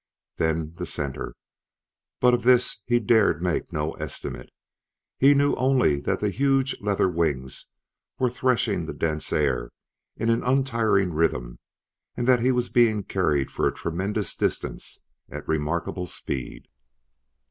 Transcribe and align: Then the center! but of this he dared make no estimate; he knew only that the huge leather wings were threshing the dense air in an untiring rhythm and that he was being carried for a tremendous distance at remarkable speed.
Then 0.37 0.73
the 0.77 0.87
center! 0.87 1.35
but 2.19 2.33
of 2.33 2.41
this 2.41 2.81
he 2.87 2.99
dared 2.99 3.43
make 3.43 3.71
no 3.71 3.91
estimate; 3.93 4.49
he 5.19 5.35
knew 5.35 5.53
only 5.57 5.99
that 5.99 6.19
the 6.19 6.31
huge 6.31 6.75
leather 6.81 7.07
wings 7.07 7.67
were 8.17 8.31
threshing 8.31 8.87
the 8.87 8.95
dense 8.95 9.31
air 9.31 9.69
in 10.17 10.31
an 10.31 10.41
untiring 10.41 11.13
rhythm 11.13 11.59
and 12.17 12.27
that 12.27 12.39
he 12.41 12.51
was 12.51 12.67
being 12.69 13.03
carried 13.03 13.51
for 13.51 13.67
a 13.67 13.71
tremendous 13.75 14.35
distance 14.35 15.05
at 15.29 15.47
remarkable 15.47 16.07
speed. 16.07 16.67